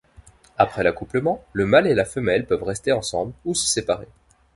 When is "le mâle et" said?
1.53-1.93